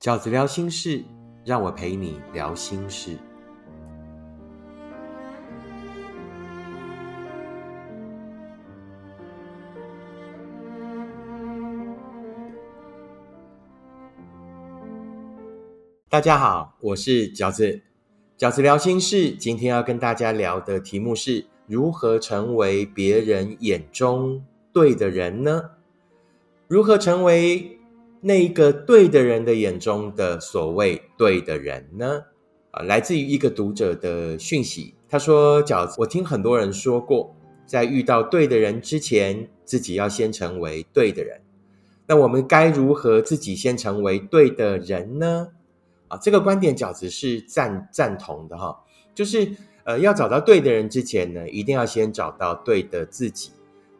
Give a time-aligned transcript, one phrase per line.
[0.00, 1.04] 饺子聊心事，
[1.44, 3.18] 让我陪你聊心事。
[16.08, 17.82] 大家好，我是饺子。
[18.38, 24.42] 饺子聊心事，今天要跟大家聊的题目是如何成为别人眼中
[24.72, 25.72] 对的人呢？
[26.68, 27.78] 如何成为
[28.20, 32.22] 那一个对的人的眼中的所谓对的人呢？
[32.70, 37.34] 啊，来自于一个读者的讯息，他说：“饺子，我听很多人说过，
[37.66, 41.40] 在遇到对的人之前，自己要先成为对的人。
[42.06, 45.48] 那我们该如何自己先成为对的人呢？”
[46.08, 48.76] 啊，这个观点饺子是赞赞同的哈，
[49.14, 49.50] 就是
[49.84, 53.50] 呃，要找到对的人之前呢，一定要先找到对的自己。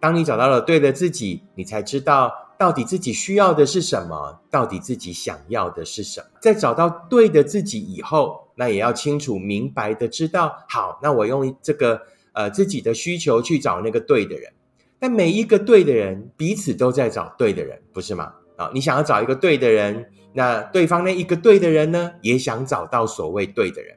[0.00, 6.26] 当你找到了对的自己，你才知道到底自己需要的是什么，到底自己想要的是什么。
[6.40, 12.02] 在找到对的自己以后，那也要清楚明白的知道，好，那我用这个
[12.32, 14.52] 呃自己的需求去找那个对的人。
[14.98, 18.34] 但每一个对的人，彼此都在找对的人，不是吗？
[18.56, 20.10] 啊，你想要找一个对的人。
[20.34, 23.96] 那对方那一个对的人呢，也想找到所谓对的人。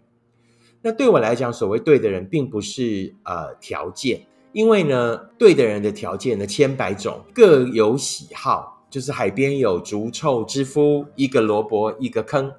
[0.84, 4.22] 那对我来讲，所谓对的人，并不是呃条件，
[4.52, 12.52] 因为呢，对的人的条件呢千百种，各有喜好，就是海边有逐臭之夫，一个萝卜一个坑。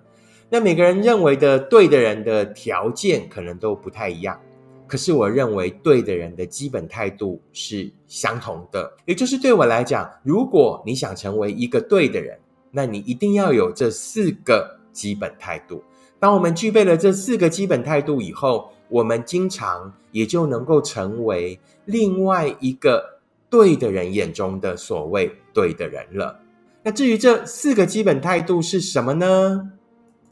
[0.48, 4.38] 那每个人认为的对的人的条件可能都不太一样，
[4.86, 8.92] 可是我认为对的人的基本态度是相同的。
[9.06, 12.38] 也就是对我来讲，如果你想成为一个对的人。
[12.74, 15.84] 那你一定要有这四个基本态度。
[16.18, 23.18] 当我们具备了这四个基本态度以后，我们经常也就能够成为另外一个
[23.48, 26.38] 对的人眼中的所谓对的人了。
[26.82, 29.72] 那至于这四个基本态度是什么呢？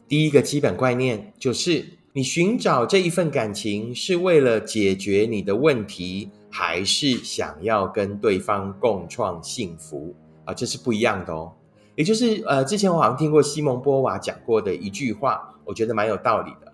[0.06, 10.14] 第一个基本观念就是：你寻找这一份感情是为了解决你的问题，还是想要跟对方共创幸福
[10.44, 10.52] 啊？
[10.52, 11.52] 这是不一样的哦。
[11.94, 16.69] 也就是呃，之前我好像听过西蒙波娃讲过的一句话，我觉得蛮有道理的。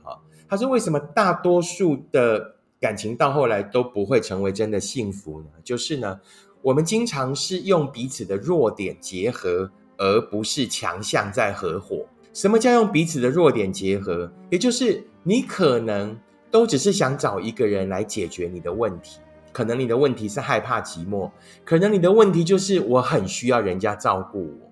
[0.49, 5.49] 他说：“为什么大多数的感情到后来都不会成为真的幸福呢？
[5.65, 6.21] 就是呢，
[6.63, 12.07] 我们经常是用彼此的弱点结合，而不是强项在合伙。
[12.33, 14.31] 什么叫用彼此的弱点结合？
[14.51, 16.17] 也就是你可能
[16.51, 19.19] 都只是想找一个人来解决你的问题，
[19.53, 21.31] 可能你的问题是害怕寂寞，
[21.65, 24.67] 可能你的问题就是我很需要人家照顾我。”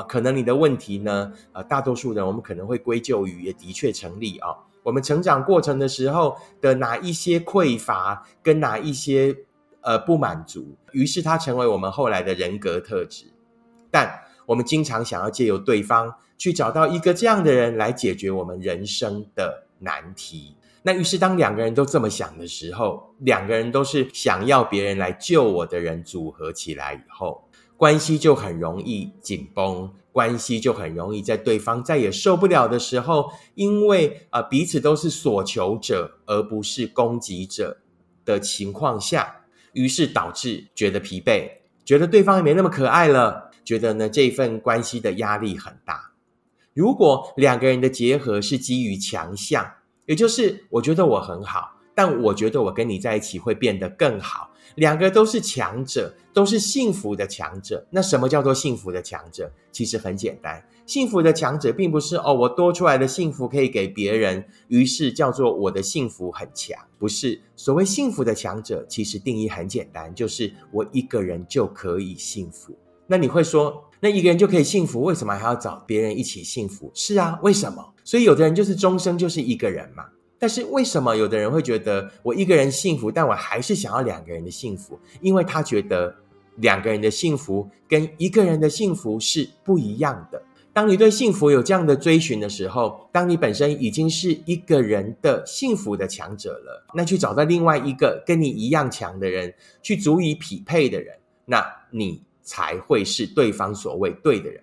[0.00, 1.32] 啊，可能你的问题呢？
[1.52, 4.50] 呃，大多数人我们可能会归咎于，也的确成立啊。
[4.84, 9.34] 我们成长过程的时候的哪一些匮乏，跟哪一些
[9.80, 13.24] 呃不满足，于是它成为我们后来的人格特质。
[13.90, 20.56] 但我们经常想要借由对方去找到一个这样的人来解决我们人生的难题。
[20.82, 27.48] 那于是当两个人都这么想的时候，两个人都是想要别人来救我的人组合起来以后。
[27.76, 37.78] 关系就很容易紧绷，关系就很容易在对方再也受不了的时候，因为啊彼此都是所求者而不是攻击者
[38.24, 41.50] 的情况下，于是导致觉得疲惫，
[41.84, 46.12] 觉得对方也没那么可爱了，觉得呢这份关系的压力很大。
[46.72, 49.74] 如果两个人的结合是基于强项，
[50.06, 54.50] 也就是我觉得我很好，但我觉得我跟你在一起会变得更好。
[54.76, 57.86] 两个都是强者，都是幸福的强者。
[57.90, 59.52] 那什么叫做幸福的强者？
[59.70, 66.76] 其实很简单，幸福的强者并不是哦，我多出来的幸福可以给别人，于是叫做我的幸福很强。
[66.98, 72.76] 不是，所谓幸福的强者，其实定义很简单，就是我一个人就可以幸福。
[73.06, 76.90] 那你会说，那一个人就可以幸福，为什么还要找别人一起幸福？
[76.94, 77.94] 是啊，为什么？
[78.02, 80.04] 所以有的人就是终生就是一个人嘛。
[80.44, 85.00] 但是为什么有的人会觉得我一个人幸福，但我还是想要两个人的幸福？
[85.22, 86.14] 因为他觉得
[86.56, 90.42] 两个人的幸福跟一个人的幸福是不一样的。
[90.74, 101.16] 当你对幸福有这样的追寻的时候，当你本身已经是一个人的幸福的强者了，那去找到另外一个跟你一样强的人，去足以匹配的人，
[101.46, 104.62] 那你才会是对方所谓对的人。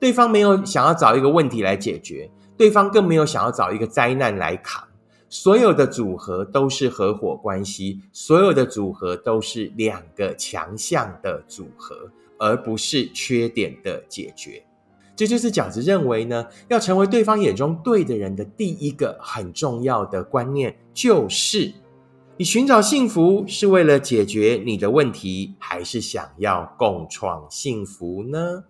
[0.00, 4.87] 对方没有想要找一个问题来解决，对方更没有想要找一个灾难来扛。
[5.28, 14.62] 所有的组合都是合伙关系，所有的组合都是两个强项的组合，而不是缺点的解决。
[15.14, 21.72] 这就是饺子认为呢，要成为对方眼中对的人的第一个很重要的观念，就是
[22.36, 28.64] 你寻找幸福是为了解决你的问题，还是想要共创幸福呢？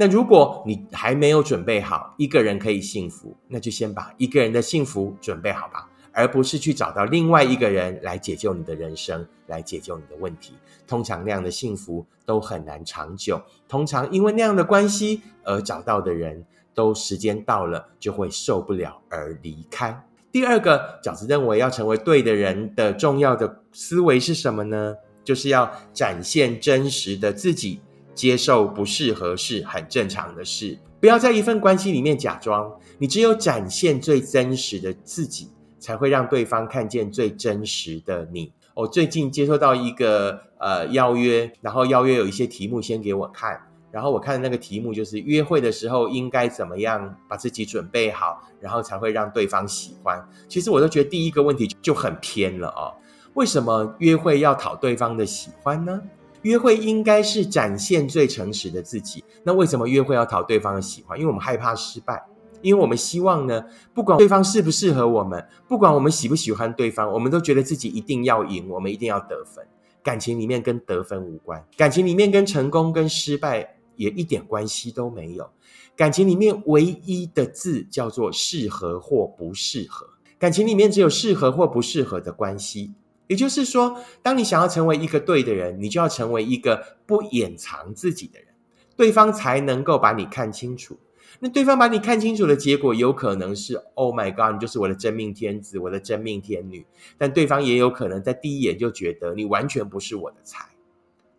[0.00, 5.90] 那如果你还没有准备好一个人可以幸福，那就先把一个人的幸福准备好吧。
[6.10, 10.54] 而不是去找到另外一个人来解救你的人生，来解救你的问题。
[10.86, 13.42] 通常那样的幸福都很难长久。
[13.68, 20.02] 通常因为那样的关系而找到的人都时间到了就会受不了而离开。
[20.32, 24.96] 第二个饺子认为要成为对的人的重要的思维是什么呢？
[25.22, 27.80] 就是要展现真实的自己，
[28.20, 30.78] 接受不适合是很正常的事。
[31.00, 35.48] 不要在一份关系里面假装，你只有展现最真实的自己。
[35.80, 38.52] 才会让对方看见最真实的你。
[38.74, 43.58] 我最近接收到一个呃邀约，然后邀约有一些题目先给我看，
[43.90, 50.22] 然后我看的那个题目就是约会的时候应该怎么样把自己准备好，然后才会让对方喜欢。
[50.50, 52.92] 其实我都觉得第一个问题就很偏了哦。
[53.32, 55.98] 为什么约会要讨对方的喜欢呢？
[56.42, 59.24] 约会应该是展现最诚实的自己。
[59.44, 61.18] 那为什么约会要讨对方的喜欢？
[61.18, 62.26] 因为我们害怕失败。
[62.62, 63.64] 因为我们希望呢，
[63.94, 69.66] 不管对方适不适合我们，不管我们喜不喜欢对方，我们都觉得自己一定要赢，我们一定要得分。
[70.02, 75.48] 感情里面跟得分无关，感情里面跟成功跟失败也一点关系都没有。
[75.96, 80.06] 感情里面唯一的字叫做适合或不适合。
[80.38, 82.92] 感情里面只有适合或不适合的关系。
[83.30, 88.48] 也就是说，当你想要成为一个对的人，你就要成为一个不掩藏自己的人，
[88.96, 90.98] 对方才能够把你看清楚。
[91.38, 96.84] 那对方把你看清楚的结果，有可能是 “Oh my God”，你就是我的真命天子，我的真命天女。
[97.16, 100.66] 但对方也有可能在第一眼就觉得你完全不是我的菜，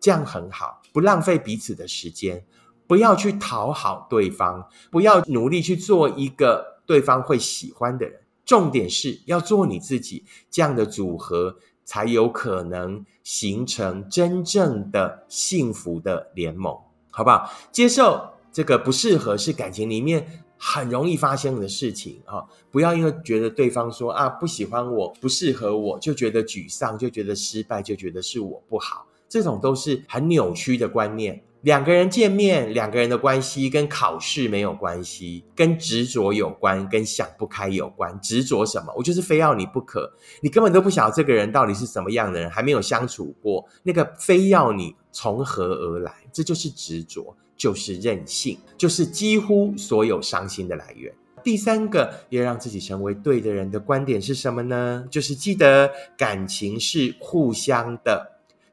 [0.00, 2.42] 这样很好，不浪费彼此的时间，
[2.86, 8.18] 不要去讨好对方，不要努力去做一个对方会喜欢的人。
[8.44, 11.58] 重点是要做你自己，这样的组合
[11.92, 16.74] 才有可能形成真正的幸福的联盟，
[17.10, 17.52] 好不好？
[17.70, 18.30] 接受。
[18.50, 22.44] 这个不适合是感情里面很容易发生的事情啊！
[22.70, 31.42] 不要因为觉得对方说啊不喜欢我不适合我就觉得沮丧，就觉得失败，就觉得是我不好，这种都是很扭曲的观念。
[31.62, 38.20] 两个人见面，两个人的关系跟考试没有关系，跟执着有关，跟想不开有关。
[38.20, 38.92] 执着什么？
[38.96, 46.12] 我就是非要你不可，你根本都不晓得这个人到底是什么样的人，还没有相处过，那个非要你从何而来？
[46.32, 47.36] 这就是执着。
[47.54, 51.14] 就是任性，就是几乎所有伤心的来源。
[51.44, 55.04] 第三个要让自己成为对的人的观点是什么呢？
[55.08, 55.88] 就是记得
[56.18, 58.31] 感情是互相的，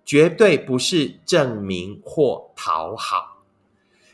[0.10, 3.44] 绝对不是证明或讨好。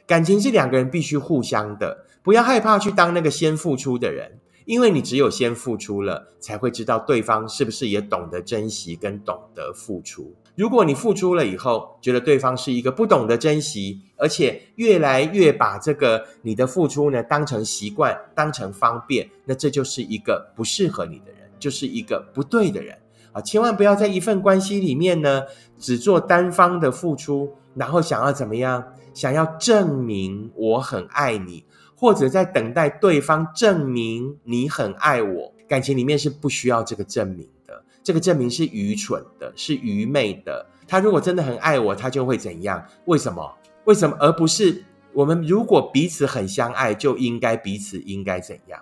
[0.06, 4.42] 感情是两个人必须互相的，不要害怕去当那个先付出的人。
[4.66, 10.36] 因为你只有先付出了，才会知道对方是不是也懂得珍惜跟懂得付出。
[10.56, 22.98] 如果你付出了以后，觉得对方是一个不懂得珍惜，而且越来越把这个你的付出呢当成习惯、当成方便，那这就是一个不适合你的人，就是一个不对的人
[23.36, 23.42] 啊！
[23.42, 25.44] 千万不要在一份关系里面呢，
[25.78, 28.84] 只做单方的付出，然后想要怎么样？
[29.14, 31.66] 想要证明我很爱你。
[31.98, 37.84] 或者在等待对方证明你很爱我，感情里面是不需要这个证明的。
[38.04, 40.66] 这个证明是愚蠢的，是愚昧的。
[40.88, 42.86] 他如果真的很爱我，他就会怎样？
[43.06, 43.50] 为什么？
[43.86, 44.16] 为什么？
[44.20, 44.84] 而不是
[45.14, 48.82] 我们如果彼此很相爱，就应该彼此应该怎样？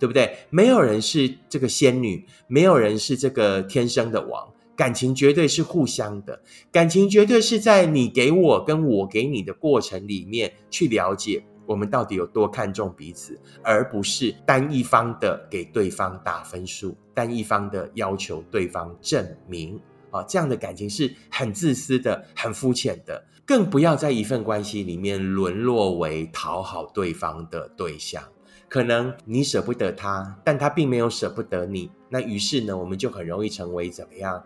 [0.00, 0.36] 对不对？
[0.50, 4.48] 没有人是这个仙女，没有人是这个天生的王。
[4.74, 6.40] 感情绝对是互相的，
[6.72, 11.44] 感情绝对是在你给我跟我给你的过程里面去了解。
[11.66, 19.78] 我们到底有多看重彼此，而不是单一方的给对方打分数，单一方的要求对方证明
[20.10, 28.24] 啊，这样的感情是很自私的、很肤浅的，更不要在一份关系里面沦落为讨好对方的对象。
[28.68, 34.42] 可能你舍不得他，但他并没有舍不得你，那于是呢，我们就很容易成为怎么样，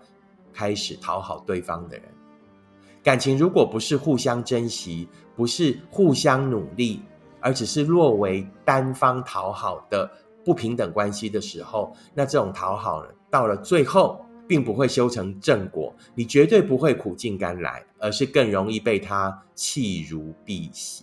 [0.53, 2.07] 开始讨好对方的人。
[3.03, 7.03] 感情如果不是互相珍惜，不是互相努力。
[7.47, 10.11] 而只是落为单方讨好的
[10.43, 21.03] 不平等关系的时候，那这种讨好呢，到了最后并不会修成正果，你绝对不会苦尽甘来，而是更容易被他弃如敝屣。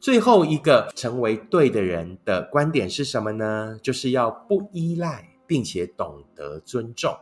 [0.00, 3.78] 最后一个成为对的人的观点是什么呢？
[3.82, 7.16] 就是要不依赖，并且懂得尊重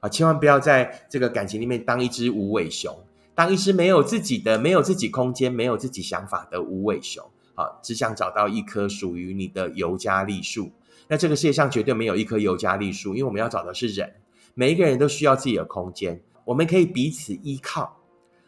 [0.00, 0.08] 啊！
[0.08, 2.96] 千万不要在这个感情里面当一只无尾熊，
[3.34, 7.24] 当一只没有自己的、没有自己空间、没有自己想法的无尾熊。
[7.54, 10.70] 啊，只想找到一棵属于你的尤加利树。
[11.08, 14.10] 那这个世界上绝对没有一棵尤加利树，因为我们要找的是人。
[14.54, 17.98] 每一个人都需要自己的空间，我们可以彼此依靠。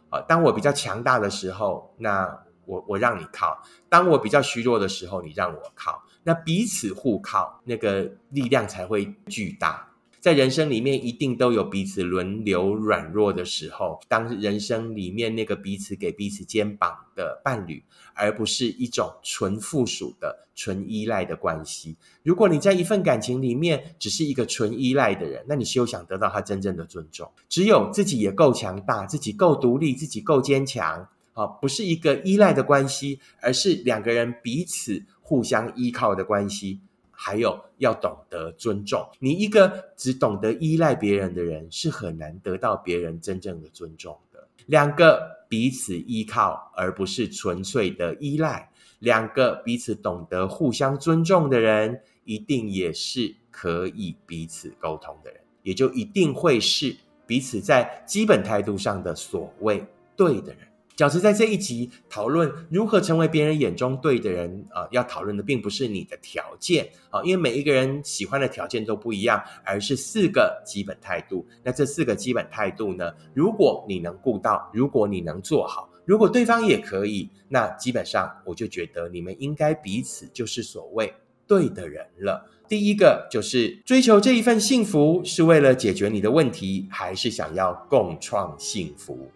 [0.09, 6.03] 啊，当我比较强大的时候，那我我让你靠；当我比较虚弱的时候，你让我靠。
[6.23, 9.91] 那彼此互靠，那个力量才会巨大。
[10.21, 14.01] 在人生里面，一定都有彼此轮流软弱的时候。
[14.09, 21.99] 当人生里面那个彼此给彼此肩膀的伴侣，而不是一种纯附属的、纯依赖的关系。
[22.23, 27.31] 如果你在一份感情里面只是一个纯依赖的人，那你休想得到他真正的尊重。
[27.51, 36.81] 只有自己也够强大，自己够独立，自己够坚强，啊，不是一个依赖的关系，而是两个人彼此互相依靠的关系。
[37.17, 44.49] 还有要懂得尊重，你一个只懂得依赖别人的人，是很难得到别人真正的尊重的。
[44.67, 56.95] 两个彼此依靠，而不是纯粹的依赖；两个彼此懂得互相尊重的人，一定也是可以彼此沟通的人，也就一定会是
[57.27, 59.83] 彼此在基本态度上的所谓
[60.17, 60.67] 对的人。
[60.97, 71.45] 饺子在这一集讨论如何成为别人眼中对的人啊，要讨论的并不是你的条件啊，因为每一个人喜欢的条件都不一样，而是四个基本态度。
[71.65, 81.13] 那这四个基本态度呢，如果你能顾到，如果你能做好，如果对方也可以，那基本上我就觉得你们应该彼此就是所谓
[81.45, 82.49] 对的人了。
[82.69, 89.29] 第一个就是追求这一份幸福是为了解决你的问题，还是想要共创幸福？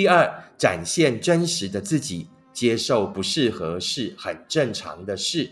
[0.00, 5.50] 第二，展现真实的自己，接受不适合是很正常的事。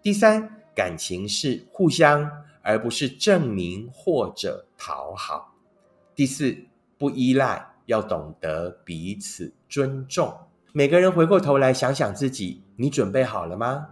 [0.00, 2.30] 第三，感情是互相，
[2.62, 5.52] 而不是证明或者讨好。
[6.14, 6.56] 第四，
[6.96, 10.32] 不依赖，要懂得彼此尊重。
[10.72, 13.88] 每个人回过头来想想自己，你准备好了吗？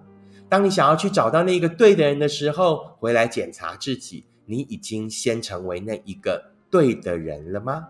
[0.49, 7.89] 当你想要去找到那个对的人的时候，回来检查自己，你已经先成为那一个对的人了吗？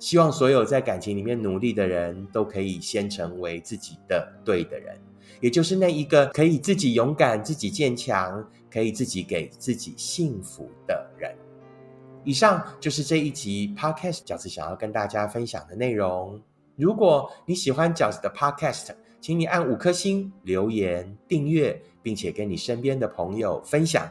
[0.00, 4.98] 希望所有在感情里面努力的人都可以先成为自己的对的人，
[5.40, 11.32] 也就是那一个可以自己勇敢、自己坚强、可以自己给自己幸福的人。
[12.24, 16.40] 以上就是这一集 Podcast 饺子想要跟大家分享的内容。
[16.76, 18.88] 如果你喜欢饺子的 Podcast，
[19.20, 24.10] 请你按五颗星、留言、订阅，并且跟你身边的朋友分享。